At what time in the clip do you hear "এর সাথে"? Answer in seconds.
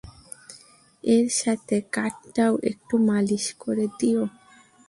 1.03-1.75